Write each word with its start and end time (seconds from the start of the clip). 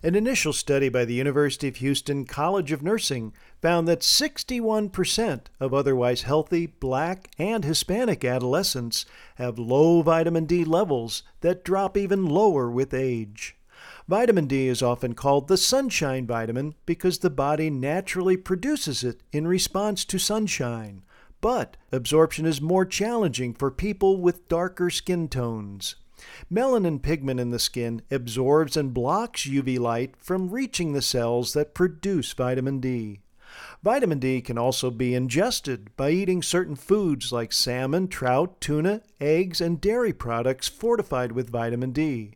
An 0.00 0.14
initial 0.14 0.52
study 0.52 0.88
by 0.88 1.04
the 1.04 1.14
University 1.14 1.66
of 1.66 1.76
Houston 1.76 2.24
College 2.24 2.70
of 2.70 2.84
Nursing 2.84 3.32
found 3.60 3.88
that 3.88 4.02
61% 4.02 5.40
of 5.58 5.74
otherwise 5.74 6.22
healthy 6.22 6.66
black 6.66 7.32
and 7.36 7.64
Hispanic 7.64 8.24
adolescents 8.24 9.06
have 9.36 9.58
low 9.58 10.02
vitamin 10.02 10.44
D 10.44 10.64
levels 10.64 11.24
that 11.40 11.64
drop 11.64 11.96
even 11.96 12.26
lower 12.26 12.70
with 12.70 12.94
age. 12.94 13.56
Vitamin 14.06 14.46
D 14.46 14.68
is 14.68 14.82
often 14.82 15.14
called 15.14 15.48
the 15.48 15.56
sunshine 15.56 16.28
vitamin 16.28 16.76
because 16.86 17.18
the 17.18 17.28
body 17.28 17.68
naturally 17.68 18.36
produces 18.36 19.02
it 19.02 19.20
in 19.32 19.48
response 19.48 20.04
to 20.04 20.18
sunshine, 20.18 21.02
but 21.40 21.76
absorption 21.90 22.46
is 22.46 22.60
more 22.60 22.84
challenging 22.84 23.52
for 23.52 23.68
people 23.68 24.20
with 24.20 24.48
darker 24.48 24.90
skin 24.90 25.26
tones. 25.26 25.96
Melanin 26.52 27.00
pigment 27.00 27.40
in 27.40 27.50
the 27.50 27.58
skin 27.58 28.02
absorbs 28.10 28.76
and 28.76 28.94
blocks 28.94 29.46
UV 29.46 29.78
light 29.78 30.14
from 30.16 30.50
reaching 30.50 30.92
the 30.92 31.02
cells 31.02 31.52
that 31.52 31.74
produce 31.74 32.32
vitamin 32.32 32.80
D. 32.80 33.20
Vitamin 33.82 34.18
D 34.18 34.40
can 34.40 34.58
also 34.58 34.90
be 34.90 35.14
ingested 35.14 35.96
by 35.96 36.10
eating 36.10 36.42
certain 36.42 36.76
foods 36.76 37.32
like 37.32 37.52
salmon, 37.52 38.08
trout, 38.08 38.60
tuna, 38.60 39.02
eggs, 39.20 39.60
and 39.60 39.80
dairy 39.80 40.12
products 40.12 40.68
fortified 40.68 41.32
with 41.32 41.50
vitamin 41.50 41.92
D. 41.92 42.34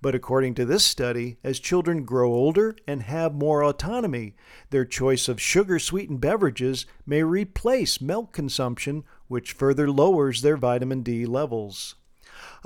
But 0.00 0.14
according 0.14 0.54
to 0.54 0.64
this 0.64 0.84
study, 0.84 1.36
as 1.42 1.58
children 1.58 2.04
grow 2.04 2.32
older 2.32 2.76
and 2.86 3.02
have 3.02 3.34
more 3.34 3.64
autonomy, 3.64 4.34
their 4.70 4.84
choice 4.84 5.28
of 5.28 5.40
sugar 5.40 5.78
sweetened 5.78 6.20
beverages 6.20 6.86
may 7.04 7.22
replace 7.22 8.00
milk 8.00 8.32
consumption, 8.32 9.04
which 9.26 9.52
further 9.52 9.90
lowers 9.90 10.42
their 10.42 10.56
vitamin 10.56 11.02
D 11.02 11.26
levels. 11.26 11.96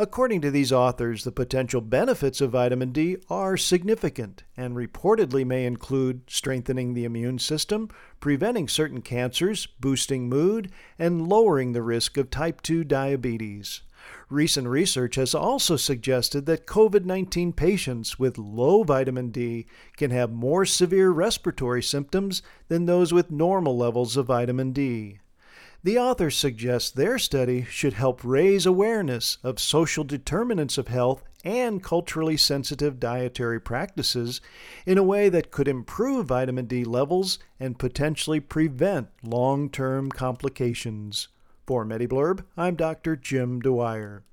According 0.01 0.43
to 0.43 0.53
these 0.53 0.71
authors, 0.71 1.25
the 1.25 1.33
potential 1.33 1.81
benefits 1.81 2.41
of 2.41 2.53
vitamin 2.53 2.93
D 2.93 3.17
are 3.29 3.57
significant 3.57 4.45
and 4.57 4.77
reportedly 4.77 5.45
may 5.45 5.67
include 5.67 6.23
strengthening 6.29 6.95
the 6.95 7.05
immune 7.05 7.41
system, 7.41 7.91
preventing 8.21 8.69
certain 8.69 9.03
cancers, 9.03 9.67
boosting 9.67 10.29
mood, 10.29 10.71
and 11.01 11.29
lowering 11.29 11.73
the 11.73 11.83
risk 11.83 12.17
of 12.17 12.31
type 12.31 12.63
2 12.63 12.85
diabetes. 12.85 13.83
Recent 14.31 14.69
research 14.69 15.17
has 15.17 15.35
also 15.35 15.75
suggested 15.77 16.47
that 16.47 16.69
COVID 16.69 17.05
19 17.05 17.53
patients 17.53 18.21
with 18.21 18.39
low 18.39 18.85
vitamin 18.85 19.31
D 19.33 19.67
can 19.97 20.13
have 20.13 20.31
more 20.31 20.65
severe 20.65 21.11
respiratory 21.11 21.83
symptoms 21.83 22.41
than 22.69 22.87
those 22.87 23.13
with 23.13 23.33
normal 23.33 23.77
levels 23.77 24.17
of 24.17 24.27
vitamin 24.27 24.71
D. 24.71 25.19
The 25.85 25.97
authors 25.97 26.37
suggest 26.37 26.97
their 26.97 27.19
study 27.19 27.65
should 27.71 27.93
help 27.93 28.25
raise 28.25 28.67
awareness 28.67 29.39
of 29.45 29.61
social 29.61 30.03
determinants 30.03 30.77
of 30.77 30.89
health 30.89 31.23
and 31.45 31.81
culturally 31.81 32.37
sensitive 32.37 32.99
dietary 32.99 33.61
practices 33.61 34.41
in 34.87 34.99
a 34.99 35.05
way 35.05 35.29
that 35.29 35.53
could 35.53 35.69
improve 35.69 36.27
vitamin 36.27 36.67
D 36.67 36.83
levels 36.83 37.39
and 37.61 37.79
potentially 37.79 38.41
prevent 38.41 39.09
long 39.23 39.71
term 39.71 40.11
complications. 40.11 41.29
For 41.65 41.85
MediBlurb, 41.85 42.45
I'm 42.57 42.75
Dr. 42.75 43.15
Jim 43.15 43.61
Dwyer. 43.61 44.25